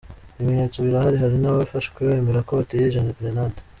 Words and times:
Ibimenyetso 0.39 0.77
birahari 0.85 1.17
hari 1.23 1.37
n’abafashwe 1.39 1.99
bemera 2.09 2.39
ko 2.47 2.51
bateye 2.59 2.85
gerenade. 2.93 3.59